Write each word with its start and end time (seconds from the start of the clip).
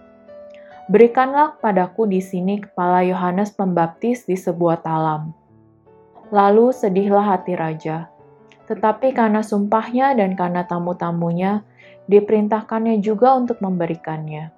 Berikanlah 0.90 1.59
padaku 1.62 2.09
di 2.09 2.18
sini 2.24 2.64
kepala 2.64 3.06
Yohanes 3.06 3.53
Pembaptis 3.53 4.25
di 4.25 4.34
sebuah 4.34 4.81
talam. 4.81 5.36
Lalu 6.34 6.74
sedihlah 6.74 7.38
hati 7.38 7.53
raja. 7.53 8.09
Tetapi 8.66 9.14
karena 9.14 9.46
sumpahnya 9.46 10.16
dan 10.18 10.34
karena 10.34 10.64
tamu-tamunya, 10.64 11.62
diperintahkannya 12.08 13.03
juga 13.03 13.36
untuk 13.36 13.59
memberikannya. 13.59 14.50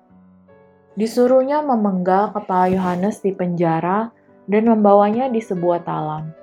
Disuruhnya 0.94 1.66
memenggal 1.66 2.30
kepala 2.30 2.70
Yohanes 2.70 3.26
di 3.26 3.34
penjara 3.34 4.14
dan 4.50 4.66
membawanya 4.66 5.30
di 5.30 5.40
sebuah 5.40 5.86
talam. 5.86 6.34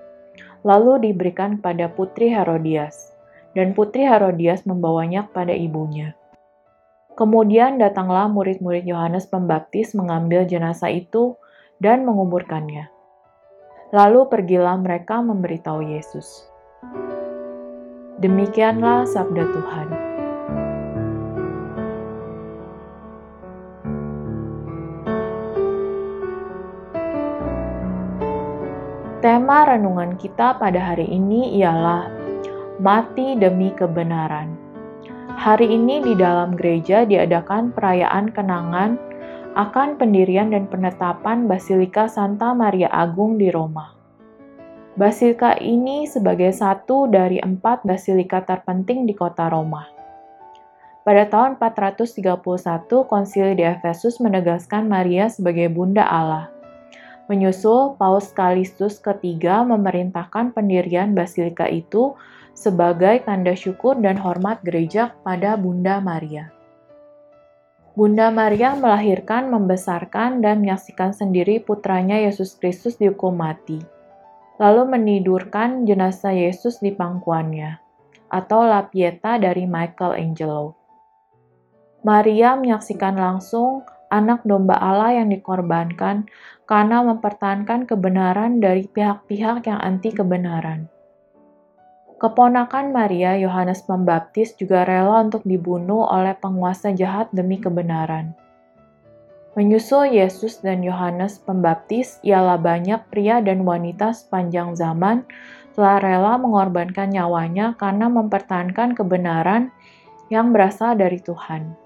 Lalu 0.62 1.10
diberikan 1.10 1.58
kepada 1.58 1.90
putri 1.90 2.30
Herodias, 2.30 3.12
dan 3.58 3.74
putri 3.74 4.06
Herodias 4.06 4.62
membawanya 4.62 5.26
kepada 5.26 5.50
ibunya. 5.52 6.14
Kemudian 7.18 7.82
datanglah 7.82 8.30
murid-murid 8.30 8.86
Yohanes 8.86 9.26
Pembaptis 9.26 9.96
mengambil 9.96 10.46
jenazah 10.46 10.92
itu 10.92 11.34
dan 11.82 12.06
menguburkannya. 12.06 12.92
Lalu 13.90 14.28
pergilah 14.28 14.76
mereka 14.76 15.24
memberitahu 15.24 15.80
Yesus. 15.80 16.46
Demikianlah 18.20 19.08
sabda 19.08 19.44
Tuhan. 19.48 20.05
Renungan 29.66 30.14
kita 30.14 30.62
pada 30.62 30.78
hari 30.78 31.10
ini 31.10 31.58
ialah 31.58 32.06
mati 32.78 33.34
demi 33.34 33.74
kebenaran. 33.74 34.54
Hari 35.34 35.66
ini 35.66 36.06
di 36.06 36.14
dalam 36.14 36.54
gereja 36.54 37.02
diadakan 37.02 37.74
perayaan 37.74 38.30
kenangan 38.30 38.94
akan 39.58 39.98
pendirian 39.98 40.54
dan 40.54 40.70
penetapan 40.70 41.50
Basilika 41.50 42.06
Santa 42.06 42.54
Maria 42.54 42.86
Agung 42.94 43.42
di 43.42 43.50
Roma. 43.50 43.90
Basilika 44.94 45.58
ini 45.58 46.06
sebagai 46.06 46.54
satu 46.54 47.10
dari 47.10 47.42
empat 47.42 47.82
basilika 47.82 48.46
terpenting 48.46 49.02
di 49.02 49.18
kota 49.18 49.50
Roma. 49.50 49.82
Pada 51.02 51.26
tahun 51.26 51.58
431, 51.58 52.38
konsili 53.10 53.58
di 53.58 53.66
Efesus 53.66 54.22
menegaskan 54.22 54.86
Maria 54.86 55.26
sebagai 55.26 55.66
Bunda 55.74 56.06
Allah 56.06 56.55
Menyusul, 57.26 57.98
Paus 57.98 58.30
Kalistus 58.30 59.02
ketiga 59.02 59.66
memerintahkan 59.66 60.54
pendirian 60.54 61.10
basilika 61.10 61.66
itu 61.66 62.14
sebagai 62.54 63.26
tanda 63.26 63.52
syukur 63.58 63.98
dan 63.98 64.14
hormat 64.14 64.62
gereja 64.62 65.10
kepada 65.10 65.58
Bunda 65.58 65.98
Maria. 65.98 66.54
Bunda 67.98 68.30
Maria 68.30 68.78
melahirkan, 68.78 69.50
membesarkan, 69.50 70.38
dan 70.38 70.62
menyaksikan 70.62 71.16
sendiri 71.16 71.64
putranya 71.64 72.20
Yesus 72.20 72.54
Kristus 72.54 72.94
dihukum 73.00 73.34
mati, 73.34 73.80
lalu 74.60 74.84
menidurkan 74.86 75.88
jenazah 75.88 76.36
Yesus 76.36 76.78
di 76.78 76.92
pangkuannya, 76.92 77.80
atau 78.30 78.68
La 78.68 78.84
Pieta 78.84 79.40
dari 79.40 79.64
Michelangelo. 79.64 80.76
Maria 82.06 82.54
menyaksikan 82.54 83.18
langsung 83.18 83.82
anak 84.12 84.42
domba 84.46 84.78
Allah 84.78 85.22
yang 85.22 85.30
dikorbankan 85.30 86.26
karena 86.66 87.02
mempertahankan 87.06 87.86
kebenaran 87.86 88.58
dari 88.58 88.90
pihak-pihak 88.90 89.66
yang 89.66 89.78
anti 89.78 90.10
kebenaran. 90.10 90.90
Keponakan 92.16 92.96
Maria, 92.96 93.36
Yohanes 93.36 93.84
Pembaptis, 93.84 94.56
juga 94.56 94.88
rela 94.88 95.20
untuk 95.20 95.44
dibunuh 95.44 96.08
oleh 96.08 96.32
penguasa 96.32 96.88
jahat 96.96 97.28
demi 97.28 97.60
kebenaran. 97.60 98.32
Menyusul 99.52 100.16
Yesus 100.16 100.64
dan 100.64 100.80
Yohanes 100.80 101.36
Pembaptis, 101.44 102.16
ialah 102.24 102.56
banyak 102.56 103.04
pria 103.12 103.44
dan 103.44 103.68
wanita 103.68 104.16
sepanjang 104.16 104.72
zaman 104.76 105.28
telah 105.76 106.00
rela 106.00 106.40
mengorbankan 106.40 107.12
nyawanya 107.12 107.76
karena 107.76 108.08
mempertahankan 108.08 108.96
kebenaran 108.96 109.68
yang 110.32 110.56
berasal 110.56 110.96
dari 110.96 111.20
Tuhan. 111.20 111.85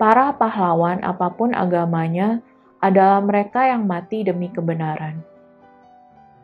Para 0.00 0.32
pahlawan, 0.34 1.00
apa 1.04 1.32
pun 1.32 1.52
agamanya, 1.52 2.40
adalah 2.82 3.22
mereka 3.22 3.68
yang 3.68 3.86
mati 3.86 4.26
demi 4.26 4.50
kebenaran. 4.50 5.22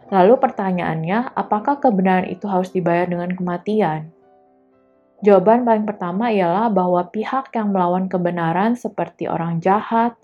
Lalu 0.08 0.40
pertanyaannya, 0.40 1.36
apakah 1.36 1.76
kebenaran 1.82 2.32
itu 2.32 2.48
harus 2.48 2.72
dibayar 2.72 3.04
dengan 3.04 3.34
kematian? 3.34 4.08
Jawaban 5.18 5.66
paling 5.66 5.82
pertama 5.82 6.30
ialah 6.30 6.70
bahwa 6.70 7.02
pihak 7.10 7.50
yang 7.52 7.74
melawan 7.74 8.06
kebenaran 8.06 8.78
seperti 8.78 9.26
orang 9.26 9.58
jahat, 9.58 10.14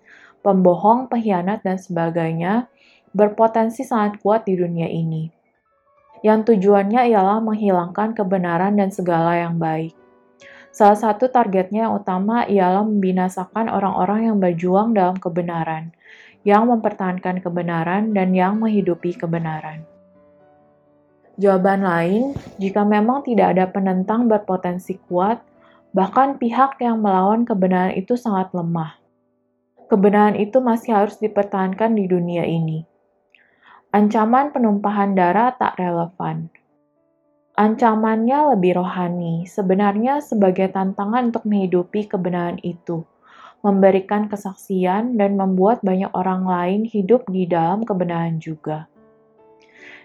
pembohong, 0.46 1.10
pengkhianat, 1.10 1.66
dan 1.66 1.82
sebagainya 1.82 2.70
berpotensi 3.10 3.82
sangat 3.82 4.22
kuat 4.22 4.46
di 4.46 4.54
dunia 4.54 4.86
ini. 4.86 5.34
Yang 6.22 6.54
tujuannya 6.54 7.10
ialah 7.10 7.42
menghilangkan 7.42 8.14
kebenaran 8.14 8.78
dan 8.78 8.94
segala 8.94 9.36
yang 9.36 9.58
baik. 9.58 9.92
Salah 10.74 10.98
satu 10.98 11.30
targetnya 11.30 11.86
yang 11.86 11.94
utama 12.02 12.42
ialah 12.50 12.82
membinasakan 12.82 13.70
orang-orang 13.70 14.26
yang 14.26 14.36
berjuang 14.42 14.90
dalam 14.90 15.14
kebenaran, 15.14 15.94
yang 16.42 16.66
mempertahankan 16.66 17.38
kebenaran, 17.38 18.10
dan 18.10 18.34
yang 18.34 18.58
menghidupi 18.58 19.14
kebenaran. 19.14 19.86
Jawaban 21.38 21.86
lain, 21.86 22.34
jika 22.58 22.82
memang 22.82 23.22
tidak 23.22 23.54
ada 23.54 23.70
penentang 23.70 24.26
berpotensi 24.26 24.98
kuat, 25.06 25.38
bahkan 25.94 26.42
pihak 26.42 26.74
yang 26.82 26.98
melawan 26.98 27.46
kebenaran 27.46 27.94
itu 27.94 28.18
sangat 28.18 28.50
lemah. 28.50 28.98
Kebenaran 29.86 30.34
itu 30.34 30.58
masih 30.58 30.90
harus 30.90 31.22
dipertahankan 31.22 31.94
di 31.94 32.10
dunia 32.10 32.42
ini. 32.42 32.82
Ancaman 33.94 34.50
penumpahan 34.50 35.14
darah 35.14 35.54
tak 35.54 35.78
relevan. 35.78 36.50
Ancamannya 37.54 38.58
lebih 38.58 38.82
rohani, 38.82 39.46
sebenarnya 39.46 40.18
sebagai 40.18 40.74
tantangan 40.74 41.30
untuk 41.30 41.46
menghidupi 41.46 42.10
kebenaran 42.10 42.58
itu, 42.66 43.06
memberikan 43.62 44.26
kesaksian, 44.26 45.14
dan 45.14 45.38
membuat 45.38 45.78
banyak 45.86 46.10
orang 46.18 46.50
lain 46.50 46.82
hidup 46.82 47.22
di 47.30 47.46
dalam 47.46 47.86
kebenaran 47.86 48.42
juga. 48.42 48.90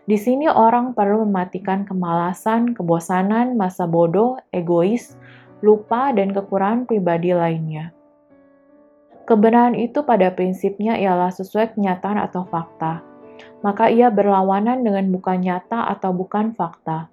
Di 0.06 0.14
sini 0.14 0.46
orang 0.46 0.94
perlu 0.94 1.26
mematikan 1.26 1.90
kemalasan, 1.90 2.78
kebosanan, 2.78 3.58
masa 3.58 3.90
bodoh, 3.90 4.38
egois, 4.54 5.18
lupa, 5.66 6.14
dan 6.14 6.30
kekurangan 6.30 6.86
pribadi 6.86 7.34
lainnya. 7.34 7.98
Kebenaran 9.26 9.74
itu 9.74 10.06
pada 10.06 10.30
prinsipnya 10.30 11.02
ialah 11.02 11.34
sesuai 11.34 11.74
kenyataan 11.74 12.22
atau 12.30 12.46
fakta, 12.46 13.02
maka 13.66 13.90
ia 13.90 14.14
berlawanan 14.14 14.86
dengan 14.86 15.10
bukan 15.10 15.42
nyata 15.42 15.90
atau 15.90 16.14
bukan 16.14 16.54
fakta. 16.54 17.10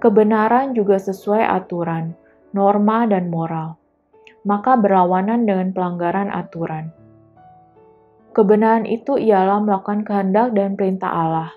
Kebenaran 0.00 0.72
juga 0.72 0.96
sesuai 0.96 1.44
aturan, 1.44 2.16
norma, 2.56 3.04
dan 3.04 3.28
moral, 3.28 3.76
maka 4.48 4.72
berlawanan 4.72 5.44
dengan 5.44 5.76
pelanggaran 5.76 6.32
aturan. 6.32 6.88
Kebenaran 8.32 8.88
itu 8.88 9.20
ialah 9.20 9.60
melakukan 9.60 10.08
kehendak 10.08 10.56
dan 10.56 10.72
perintah 10.72 11.12
Allah, 11.12 11.50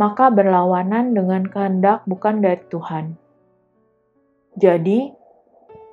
maka 0.00 0.32
berlawanan 0.32 1.12
dengan 1.12 1.44
kehendak 1.44 2.08
bukan 2.08 2.40
dari 2.40 2.64
Tuhan. 2.72 3.20
Jadi, 4.56 5.12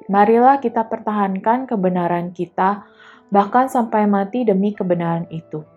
marilah 0.07 0.63
kita 0.63 0.88
pertahankan 0.88 1.67
kebenaran 1.67 2.31
kita, 2.31 2.88
bahkan 3.27 3.67
sampai 3.67 4.07
mati 4.07 4.47
demi 4.47 4.71
kebenaran 4.71 5.27
itu. 5.27 5.67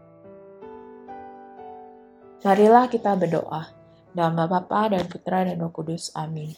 Marilah 2.46 2.86
kita 2.86 3.18
berdoa. 3.18 3.83
Dalam 4.14 4.38
nama 4.38 4.46
Bapa 4.62 4.94
dan 4.94 5.10
Putra 5.10 5.42
dan 5.42 5.58
Roh 5.58 5.74
Kudus. 5.74 6.14
Amin. 6.14 6.54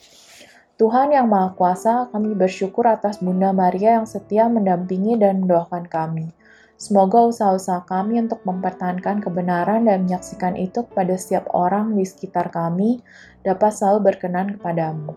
Tuhan 0.77 1.09
yang 1.09 1.33
Maha 1.33 1.57
Kuasa, 1.57 2.13
kami 2.13 2.37
bersyukur 2.37 2.85
atas 2.85 3.25
Bunda 3.25 3.49
Maria 3.57 3.97
yang 3.97 4.05
setia 4.05 4.45
mendampingi 4.45 5.17
dan 5.17 5.41
mendoakan 5.41 5.89
kami. 5.89 6.37
Semoga 6.77 7.25
usaha-usaha 7.25 7.89
kami 7.89 8.21
untuk 8.21 8.45
mempertahankan 8.45 9.25
kebenaran 9.25 9.89
dan 9.89 10.05
menyaksikan 10.05 10.53
itu 10.61 10.85
kepada 10.85 11.17
setiap 11.17 11.49
orang 11.57 11.97
di 11.97 12.05
sekitar 12.05 12.53
kami 12.53 13.01
dapat 13.41 13.73
selalu 13.73 14.13
berkenan 14.13 14.61
kepadamu. 14.61 15.17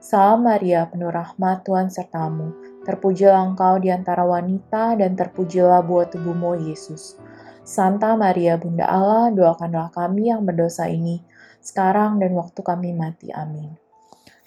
Salam 0.00 0.48
Maria, 0.48 0.88
penuh 0.88 1.12
rahmat 1.12 1.68
Tuhan 1.68 1.92
sertamu. 1.92 2.56
Terpujilah 2.88 3.52
engkau 3.52 3.76
di 3.76 3.92
antara 3.92 4.24
wanita 4.24 4.96
dan 4.96 5.12
terpujilah 5.12 5.84
buah 5.84 6.08
tubuhmu 6.08 6.64
Yesus. 6.64 7.20
Santa 7.62 8.18
Maria 8.18 8.58
Bunda 8.58 8.90
Allah, 8.90 9.30
doakanlah 9.30 9.94
kami 9.94 10.34
yang 10.34 10.42
berdosa 10.42 10.90
ini, 10.90 11.22
sekarang 11.62 12.18
dan 12.18 12.34
waktu 12.34 12.58
kami 12.58 12.90
mati. 12.90 13.30
Amin. 13.30 13.78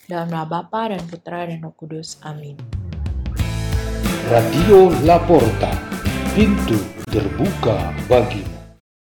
Dalam 0.06 0.30
nama 0.30 0.44
Bapa 0.44 0.92
dan 0.92 1.02
Putra 1.08 1.48
dan 1.48 1.64
Roh 1.64 1.74
Kudus. 1.74 2.20
Amin. 2.28 2.60
Radio 4.28 4.92
Laporta 5.08 5.72
pintu 6.36 6.76
terbuka 7.08 7.96
bagimu. 8.12 8.55